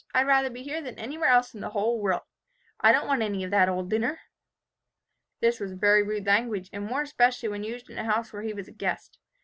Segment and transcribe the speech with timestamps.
[0.15, 2.23] I'd rather be here than anywhere else in the world.
[2.79, 4.21] I don't want any of that old dinner!'
[5.41, 8.51] "This was very rude language, and more especially when used in a house where he
[8.51, 9.19] was a guest.